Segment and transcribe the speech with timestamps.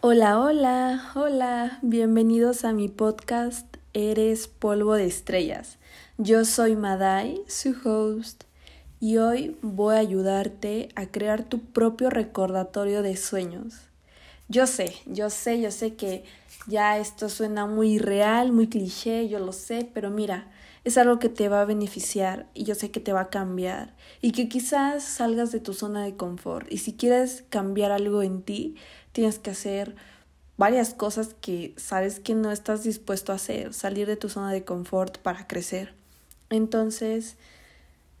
[0.00, 5.76] Hola, hola, hola, bienvenidos a mi podcast Eres polvo de estrellas.
[6.16, 8.44] Yo soy Madai, su host,
[8.98, 13.74] y hoy voy a ayudarte a crear tu propio recordatorio de sueños.
[14.48, 16.24] Yo sé, yo sé, yo sé que
[16.66, 20.50] ya esto suena muy real, muy cliché, yo lo sé, pero mira,
[20.84, 23.94] es algo que te va a beneficiar y yo sé que te va a cambiar
[24.20, 28.42] y que quizás salgas de tu zona de confort y si quieres cambiar algo en
[28.42, 28.76] ti,
[29.12, 29.94] tienes que hacer
[30.56, 34.64] varias cosas que sabes que no estás dispuesto a hacer, salir de tu zona de
[34.64, 35.94] confort para crecer.
[36.50, 37.36] Entonces,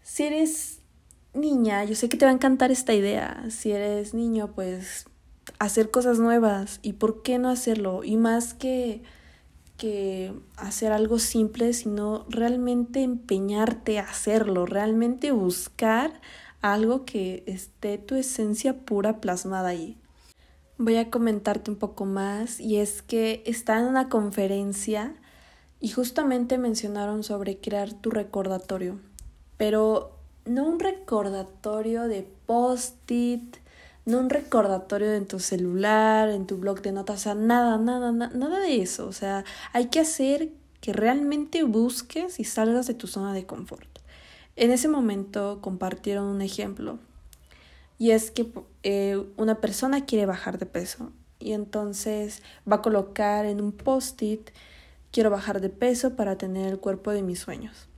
[0.02, 0.78] si eres
[1.34, 3.44] niña, yo sé que te va a encantar esta idea.
[3.50, 5.06] Si eres niño, pues
[5.58, 9.02] hacer cosas nuevas y por qué no hacerlo y más que
[9.76, 16.20] que hacer algo simple, sino realmente empeñarte a hacerlo, realmente buscar
[16.60, 19.98] algo que esté tu esencia pura plasmada ahí.
[20.78, 25.14] Voy a comentarte un poco más y es que está en una conferencia
[25.80, 29.00] y justamente mencionaron sobre crear tu recordatorio,
[29.56, 33.56] pero no un recordatorio de post-it,
[34.04, 38.12] no un recordatorio en tu celular, en tu blog de notas, o sea, nada, nada,
[38.12, 39.06] nada de eso.
[39.06, 40.50] O sea, hay que hacer
[40.80, 43.88] que realmente busques y salgas de tu zona de confort.
[44.56, 46.98] En ese momento compartieron un ejemplo
[47.98, 53.46] y es que eh, una persona quiere bajar de peso y entonces va a colocar
[53.46, 54.50] en un post-it
[55.12, 57.88] quiero bajar de peso para tener el cuerpo de mis sueños.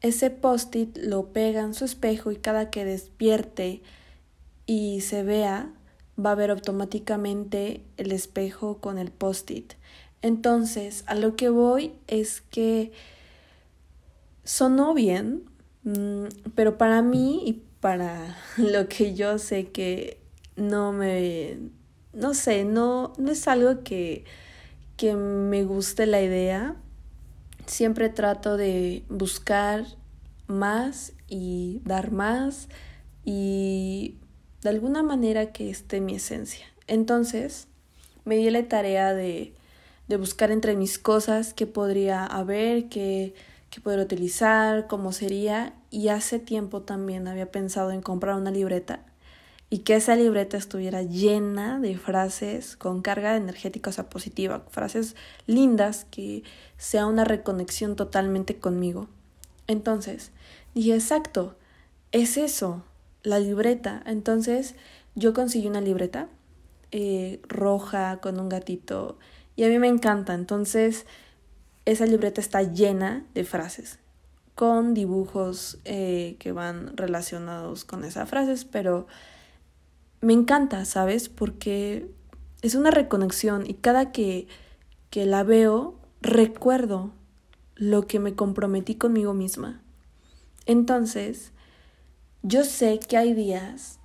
[0.00, 3.82] Ese post-it lo pega en su espejo y cada que despierte
[4.72, 5.70] y se vea,
[6.18, 9.74] va a ver automáticamente el espejo con el post-it.
[10.22, 12.90] Entonces, a lo que voy es que
[14.44, 15.44] sonó bien,
[15.84, 20.22] mm, pero para mí y para lo que yo sé que
[20.56, 21.58] no me,
[22.14, 24.24] no sé, no, no es algo que,
[24.96, 26.76] que me guste la idea.
[27.66, 29.84] Siempre trato de buscar
[30.46, 32.70] más y dar más
[33.22, 34.16] y
[34.62, 36.66] de alguna manera que esté mi esencia.
[36.86, 37.68] Entonces,
[38.24, 39.52] me di la tarea de,
[40.08, 43.34] de buscar entre mis cosas qué podría haber, qué,
[43.70, 49.04] qué podría utilizar, cómo sería, y hace tiempo también había pensado en comprar una libreta
[49.72, 55.16] y que esa libreta estuviera llena de frases con carga energética, o sea, positiva, frases
[55.46, 56.42] lindas que
[56.76, 59.08] sea una reconexión totalmente conmigo.
[59.66, 60.30] Entonces,
[60.74, 61.56] dije, exacto,
[62.12, 62.84] es eso,
[63.22, 64.02] la libreta.
[64.06, 64.74] Entonces
[65.14, 66.28] yo conseguí una libreta
[66.90, 69.18] eh, roja con un gatito
[69.56, 70.34] y a mí me encanta.
[70.34, 71.06] Entonces
[71.84, 73.98] esa libreta está llena de frases
[74.54, 79.06] con dibujos eh, que van relacionados con esas frases, pero
[80.20, 81.28] me encanta, ¿sabes?
[81.28, 82.10] Porque
[82.60, 84.46] es una reconexión y cada que,
[85.10, 87.12] que la veo recuerdo
[87.74, 89.82] lo que me comprometí conmigo misma.
[90.66, 91.52] Entonces,
[92.42, 93.98] yo sé que hay días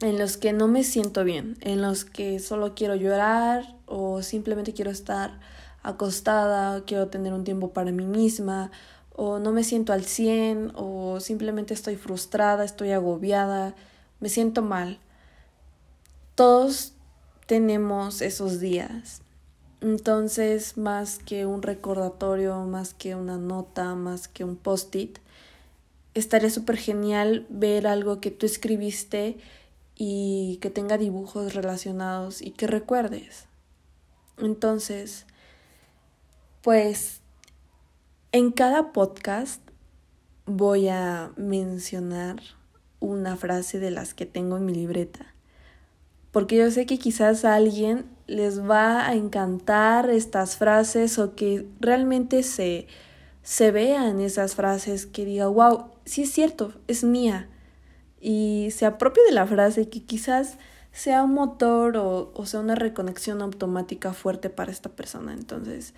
[0.00, 4.74] en los que no me siento bien, en los que solo quiero llorar o simplemente
[4.74, 5.40] quiero estar
[5.82, 8.70] acostada, quiero tener un tiempo para mí misma,
[9.14, 13.74] o no me siento al 100, o simplemente estoy frustrada, estoy agobiada,
[14.20, 14.98] me siento mal.
[16.34, 16.92] Todos
[17.46, 19.22] tenemos esos días.
[19.80, 25.18] Entonces, más que un recordatorio, más que una nota, más que un post-it,
[26.20, 29.38] estaría súper genial ver algo que tú escribiste
[29.94, 33.46] y que tenga dibujos relacionados y que recuerdes.
[34.38, 35.26] Entonces,
[36.62, 37.20] pues
[38.32, 39.62] en cada podcast
[40.44, 42.36] voy a mencionar
[43.00, 45.34] una frase de las que tengo en mi libreta.
[46.32, 51.66] Porque yo sé que quizás a alguien les va a encantar estas frases o que
[51.80, 52.88] realmente se,
[53.42, 57.48] se vean esas frases, que diga, wow, sí es cierto, es mía.
[58.20, 60.56] Y se apropia de la frase que quizás
[60.92, 65.34] sea un motor o, o sea una reconexión automática fuerte para esta persona.
[65.34, 65.92] Entonces,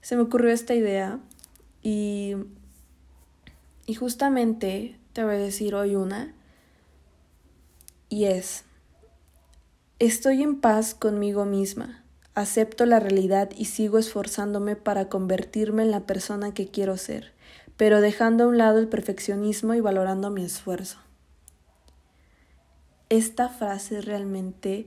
[0.00, 1.18] se me ocurrió esta idea
[1.82, 2.36] y,
[3.86, 6.32] y justamente te voy a decir hoy una.
[8.08, 8.64] Y es,
[9.98, 12.04] estoy en paz conmigo misma,
[12.34, 17.35] acepto la realidad y sigo esforzándome para convertirme en la persona que quiero ser
[17.76, 20.98] pero dejando a un lado el perfeccionismo y valorando mi esfuerzo.
[23.08, 24.86] Esta frase realmente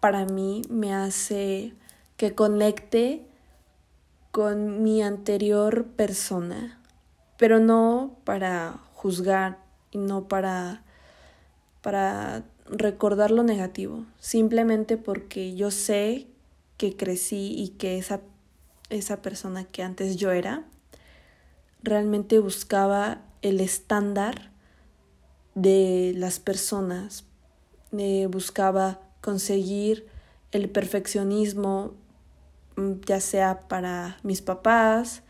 [0.00, 1.74] para mí me hace
[2.16, 3.26] que conecte
[4.30, 6.80] con mi anterior persona,
[7.36, 9.58] pero no para juzgar
[9.90, 10.82] y no para
[11.82, 16.26] para recordar lo negativo, simplemente porque yo sé
[16.76, 18.20] que crecí y que esa,
[18.90, 20.64] esa persona que antes yo era
[21.82, 24.50] realmente buscaba el estándar
[25.54, 27.24] de las personas,
[27.96, 30.06] eh, buscaba conseguir
[30.52, 31.94] el perfeccionismo,
[32.76, 35.22] mm, ya sea para mis papás,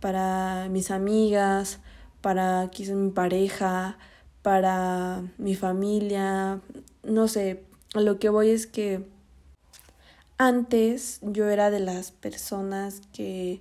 [0.00, 1.80] para mis amigas,
[2.20, 3.98] para quizás mi pareja,
[4.42, 6.60] para mi familia,
[7.02, 7.64] no sé,
[7.94, 9.06] lo que voy es que
[10.38, 13.60] antes yo era de las personas que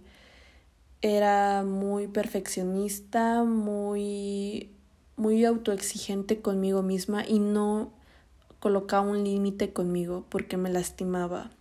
[1.02, 4.72] era muy perfeccionista, muy
[5.16, 7.92] muy autoexigente conmigo misma y no
[8.60, 11.52] colocaba un límite conmigo porque me lastimaba,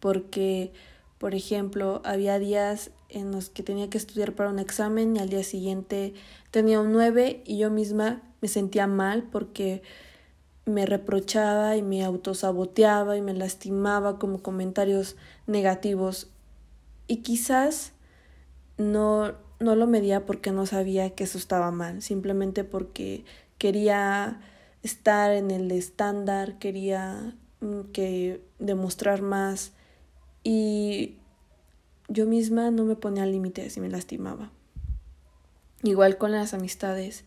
[0.00, 0.72] porque
[1.18, 5.28] por ejemplo, había días en los que tenía que estudiar para un examen y al
[5.28, 6.14] día siguiente
[6.52, 9.82] tenía un 9 y yo misma me sentía mal porque
[10.64, 15.16] me reprochaba y me autosaboteaba y me lastimaba como comentarios
[15.48, 16.28] negativos.
[17.08, 17.92] Y quizás
[18.78, 23.24] no no lo medía porque no sabía que eso estaba mal, simplemente porque
[23.58, 24.40] quería
[24.82, 29.72] estar en el estándar, quería mm, que demostrar más
[30.44, 31.16] y
[32.08, 34.50] yo misma no me ponía límites y me lastimaba.
[35.82, 37.24] Igual con las amistades.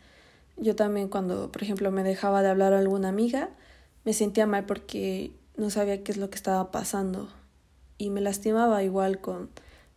[0.57, 3.49] Yo también cuando, por ejemplo, me dejaba de hablar a alguna amiga,
[4.03, 7.29] me sentía mal porque no sabía qué es lo que estaba pasando.
[7.97, 9.49] Y me lastimaba igual con,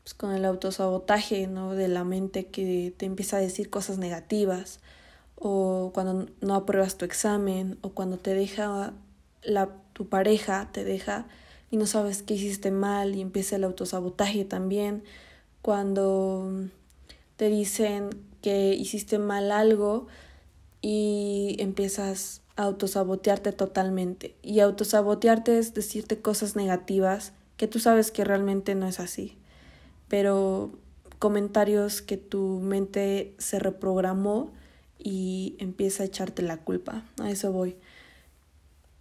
[0.04, 1.74] pues, con el autosabotaje ¿no?
[1.74, 4.80] de la mente que te empieza a decir cosas negativas.
[5.36, 7.78] O cuando no apruebas tu examen.
[7.80, 8.92] O cuando te deja
[9.42, 11.26] la, tu pareja, te deja
[11.70, 15.02] y no sabes qué hiciste mal y empieza el autosabotaje también.
[15.62, 16.68] Cuando
[17.36, 18.10] te dicen
[18.42, 20.06] que hiciste mal algo
[20.82, 24.36] y empiezas a autosabotearte totalmente.
[24.42, 29.36] Y autosabotearte es decirte cosas negativas que tú sabes que realmente no es así.
[30.14, 30.70] Pero
[31.18, 34.52] comentarios que tu mente se reprogramó
[34.96, 37.02] y empieza a echarte la culpa.
[37.20, 37.74] A eso voy.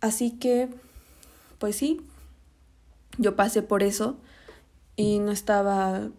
[0.02, 0.70] Así que,
[1.60, 2.02] pues sí,
[3.20, 4.18] yo pasé por eso
[4.96, 6.10] y no estaba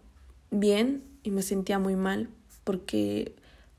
[0.53, 2.29] bien y me sentía muy mal
[2.63, 3.35] porque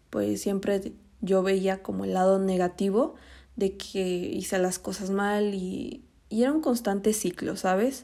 [0.10, 0.92] pues siempre
[1.22, 3.16] yo veía como el lado negativo
[3.56, 8.04] de que hice las cosas mal y, y era un constante ciclo, ¿sabes?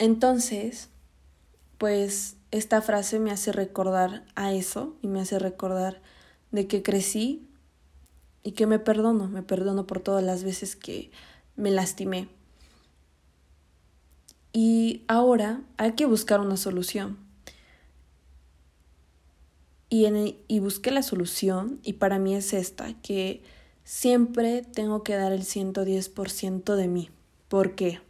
[0.00, 0.88] Entonces,
[1.78, 6.02] pues esta frase me hace recordar a eso y me hace recordar
[6.50, 7.48] de que crecí
[8.42, 11.10] y que me perdono, me perdono por todas las veces que
[11.56, 12.28] me lastimé.
[14.52, 17.18] Y ahora hay que buscar una solución.
[19.90, 23.42] Y, en y busqué la solución y para mí es esta, que
[23.84, 27.10] siempre tengo que dar el 110% de mí.
[27.48, 28.00] ¿Por qué?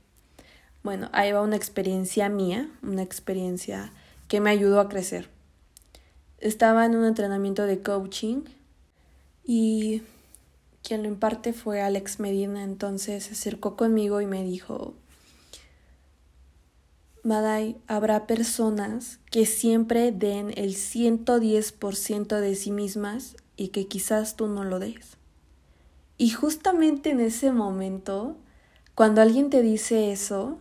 [0.89, 3.93] Bueno, ahí va una experiencia mía, una experiencia
[4.27, 5.29] que me ayudó a crecer.
[6.39, 8.45] Estaba en un entrenamiento de coaching
[9.45, 10.01] y
[10.83, 14.95] quien lo imparte fue Alex Medina, entonces se acercó conmigo y me dijo,
[17.23, 24.47] Madai, habrá personas que siempre den el 110% de sí mismas y que quizás tú
[24.47, 25.19] no lo des.
[26.17, 28.39] Y justamente en ese momento,
[28.95, 30.57] cuando alguien te dice eso,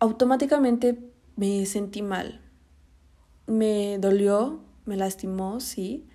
[0.00, 0.98] automáticamente
[1.36, 2.40] me sentí mal.
[3.46, 6.06] Me dolió, me lastimó, sí,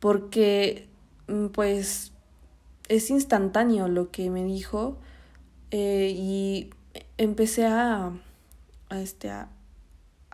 [0.00, 0.88] porque
[1.28, 2.12] mm, pues
[2.88, 4.98] es instantáneo lo que me dijo
[5.70, 6.70] eh, y
[7.16, 8.12] empecé a,
[8.90, 9.48] a, este, a,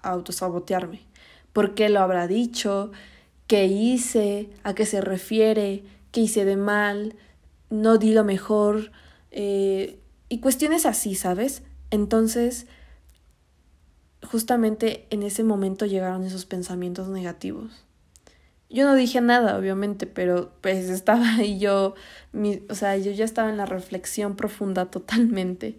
[0.03, 1.03] autosabotearme.
[1.53, 2.93] ¿Por qué lo habrá dicho?
[3.47, 4.51] ¿Qué hice?
[4.63, 5.85] ¿A qué se refiere?
[6.13, 7.17] ¿Qué hice de mal?
[7.71, 8.93] ¿No di lo mejor?
[9.31, 11.63] Eh, y cuestiones así, ¿sabes?
[11.91, 12.67] Entonces,
[14.31, 17.85] justamente en ese momento llegaron esos pensamientos negativos.
[18.69, 21.95] Yo no dije nada, obviamente, pero pues estaba ahí yo,
[22.33, 25.79] mi, o sea, yo ya estaba en la reflexión profunda totalmente.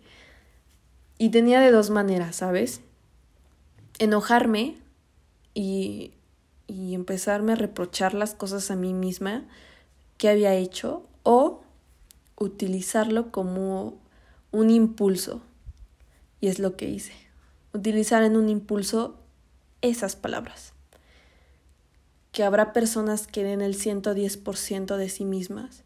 [1.20, 2.82] Y tenía de dos maneras, ¿sabes?
[4.00, 4.78] Enojarme
[5.54, 6.14] y,
[6.66, 9.44] y empezarme a reprochar las cosas a mí misma
[10.18, 11.62] que había hecho o
[12.38, 14.00] utilizarlo como
[14.52, 15.42] un impulso.
[16.42, 17.29] Y es lo que hice.
[17.74, 19.18] Utilizar en un impulso
[19.82, 20.74] esas palabras.
[22.32, 25.84] Que habrá personas que den el 110% de sí mismas.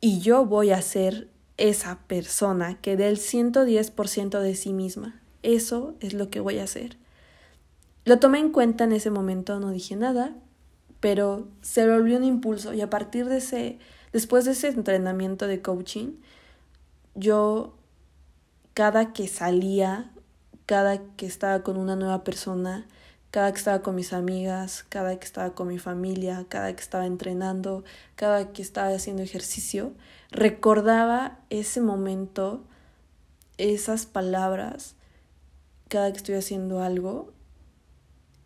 [0.00, 5.20] Y yo voy a ser esa persona que dé el 110% de sí misma.
[5.42, 6.96] Eso es lo que voy a hacer.
[8.04, 10.34] Lo tomé en cuenta en ese momento, no dije nada,
[11.00, 13.78] pero se volvió un impulso y a partir de ese,
[14.12, 16.14] después de ese entrenamiento de coaching,
[17.14, 17.74] yo
[18.72, 20.10] cada que salía,
[20.70, 22.86] cada que estaba con una nueva persona,
[23.32, 27.06] cada que estaba con mis amigas, cada que estaba con mi familia, cada que estaba
[27.06, 27.82] entrenando,
[28.14, 29.94] cada que estaba haciendo ejercicio,
[30.30, 32.62] recordaba ese momento,
[33.58, 34.94] esas palabras,
[35.88, 37.32] cada que estoy haciendo algo,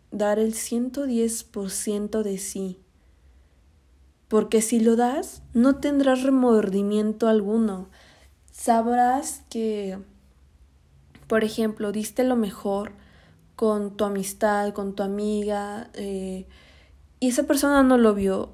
[0.09, 2.79] dar el 110% de sí.
[4.29, 7.87] Porque si lo das, no tendrás remordimiento alguno.
[8.51, 9.99] Sabrás que,
[11.27, 12.91] por ejemplo, diste lo mejor,
[13.55, 16.45] con tu amistad, con tu amiga, eh,
[17.19, 18.51] y esa persona no lo vio,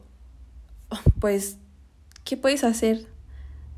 [1.20, 1.58] pues,
[2.24, 3.08] ¿qué puedes hacer?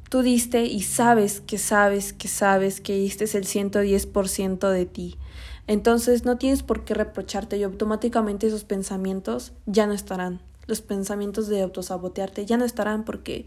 [0.10, 5.18] Tú diste y sabes que sabes que sabes que diste el 110% de ti.
[5.66, 10.42] Entonces no tienes por qué reprocharte y automáticamente esos pensamientos ya no estarán.
[10.68, 13.46] Los pensamientos de autosabotearte ya no estarán porque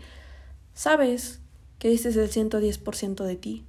[0.75, 1.41] sabes
[1.79, 3.65] que diste el 110% de ti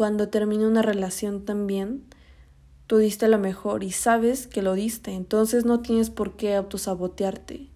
[0.00, 2.04] cuando termina una relación también,
[2.86, 7.68] tú diste lo mejor y sabes que lo diste, entonces no tienes por qué autosabotearte.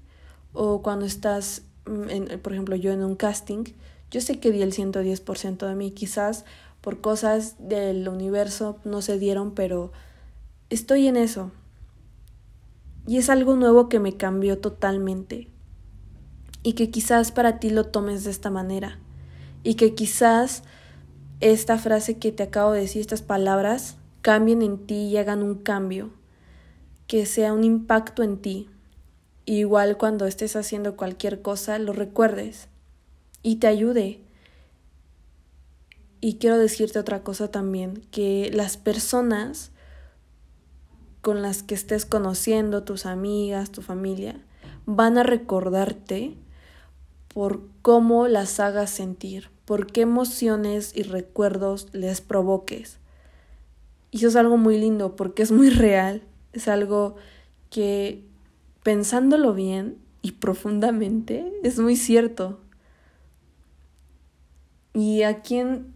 [0.55, 3.65] O cuando estás, mm, en, por ejemplo, yo en un casting,
[4.11, 6.47] yo sé que di el 110% de mí, quizás
[6.81, 9.93] por cosas del universo no se dieron, pero
[10.71, 11.51] estoy en eso.
[13.07, 15.51] Y es algo nuevo que me cambió totalmente.
[16.63, 18.99] Y que quizás para ti lo tomes de esta manera.
[19.63, 20.63] Y que quizás
[21.41, 25.57] esta frase que te acabo de decir, estas palabras, cambien en ti y hagan un
[25.57, 26.11] cambio,
[27.07, 28.71] que sea un impacto en ti.
[29.45, 32.69] Igual cuando estés haciendo cualquier cosa, lo recuerdes
[33.43, 34.21] y te ayude.
[36.21, 39.73] Y quiero decirte otra cosa también, que las personas
[41.21, 44.43] con las que estés conociendo, tus amigas, tu familia,
[44.87, 46.37] van a recordarte
[47.29, 52.99] por cómo las hagas sentir, por qué emociones y recuerdos les provoques.
[54.11, 57.17] Y eso es algo muy lindo porque es muy real, es algo
[57.71, 58.25] que
[58.83, 62.61] pensándolo bien y profundamente es muy cierto.
[64.93, 65.93] Y a quién,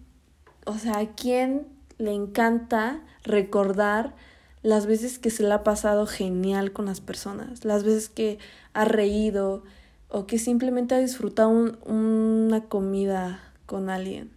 [0.67, 4.17] o sea, a quién le encanta recordar
[4.63, 8.39] las veces que se le ha pasado genial con las personas, las veces que
[8.73, 9.63] ha reído
[10.09, 11.51] o que simplemente ha disfrutado
[11.85, 14.31] una comida con alguien.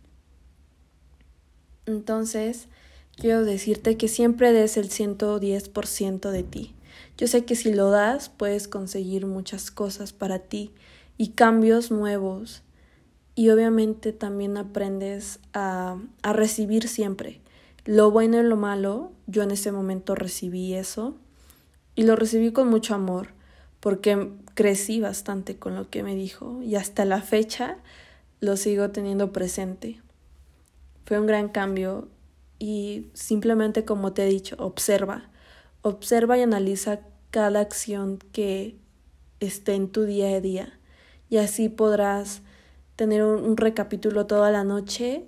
[1.86, 2.68] Entonces,
[3.16, 6.76] quiero decirte que siempre des el 110% de ti.
[7.18, 10.72] Yo sé que si lo das, puedes conseguir muchas cosas para ti
[11.18, 12.62] y cambios nuevos.
[13.34, 17.40] Y obviamente también aprendes a, a recibir siempre.
[17.86, 21.16] Lo bueno y lo malo, yo en ese momento recibí eso
[21.96, 23.30] y lo recibí con mucho amor
[23.80, 27.78] porque crecí bastante con lo que me dijo y hasta la fecha
[28.42, 30.02] lo sigo teniendo presente.
[31.06, 32.10] Fue un gran cambio
[32.60, 35.30] y simplemente como te he dicho, observa,
[35.82, 38.76] observa y analiza cada acción que
[39.40, 40.80] esté en tu día a día
[41.30, 42.42] y así podrás
[42.96, 45.26] tener un, recapítulo toda la noche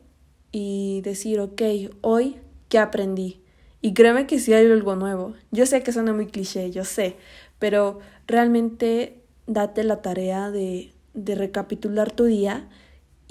[0.51, 1.61] y decir, ok,
[2.01, 2.37] hoy,
[2.69, 3.41] ¿qué aprendí?
[3.81, 5.33] Y créeme que si hay algo nuevo.
[5.51, 7.15] Yo sé que suena muy cliché, yo sé,
[7.57, 12.69] pero realmente date la tarea de, de recapitular tu día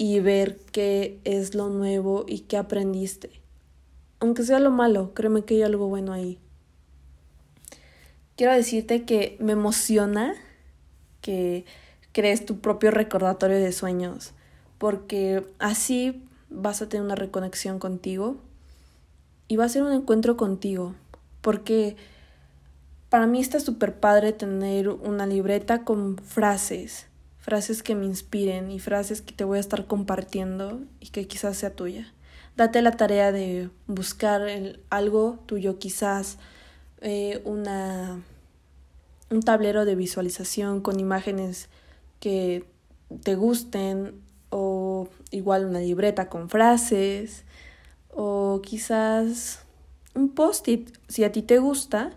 [0.03, 3.39] y ver qué es lo nuevo y qué aprendiste.
[4.19, 6.39] Aunque sea lo malo, créeme que hay algo bueno ahí.
[8.35, 10.35] Quiero decirte que me emociona
[11.21, 11.63] que
[12.11, 14.33] crees tu propio recordatorio de sueños,
[14.77, 18.35] porque así vas a tener una reconexión contigo
[19.47, 20.95] y va a ser un encuentro contigo,
[21.39, 21.95] porque
[23.07, 27.07] para mí está súper padre tener una libreta con frases
[27.43, 31.57] frases que me inspiren y frases que te voy a estar compartiendo y que quizás
[31.57, 32.13] sea tuya.
[32.55, 34.47] Date la tarea de buscar
[34.89, 36.37] algo tuyo, quizás
[37.01, 38.21] eh, una,
[39.29, 41.67] un tablero de visualización con imágenes
[42.21, 42.63] que
[43.23, 47.43] te gusten o igual una libreta con frases
[48.09, 49.63] o quizás
[50.15, 52.13] un post-it si a ti te gusta,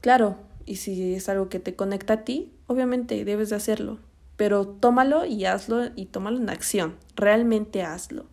[0.00, 3.98] claro, y si es algo que te conecta a ti, obviamente debes de hacerlo
[4.36, 8.26] pero tómalo y hazlo y tómalo en acción, realmente hazlo.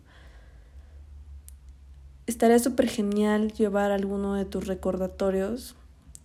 [2.26, 5.76] Estaría súper genial llevar alguno de tus recordatorios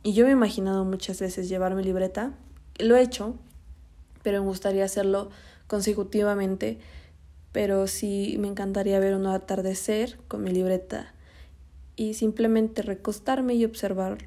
[0.04, 2.34] y yo me he imaginado muchas veces llevar mi libreta,
[2.78, 3.36] lo he hecho,
[4.22, 5.30] pero me gustaría hacerlo
[5.68, 6.80] consecutivamente,
[7.52, 11.14] pero sí me encantaría ver un atardecer con mi libreta
[11.96, 14.18] y simplemente recostarme y observar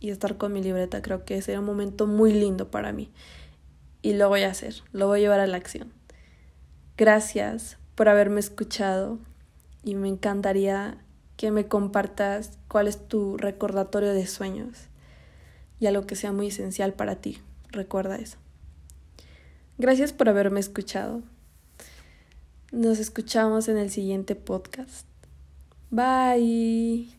[0.00, 1.02] y estar con mi libreta.
[1.02, 3.10] Creo que sería un momento muy lindo para mí.
[4.02, 5.92] Y lo voy a hacer, lo voy a llevar a la acción.
[6.96, 9.18] Gracias por haberme escuchado
[9.84, 10.98] y me encantaría
[11.36, 14.88] que me compartas cuál es tu recordatorio de sueños
[15.80, 17.38] y algo que sea muy esencial para ti.
[17.70, 18.38] Recuerda eso.
[19.78, 21.22] Gracias por haberme escuchado.
[22.70, 25.06] Nos escuchamos en el siguiente podcast.
[25.90, 27.10] Bye.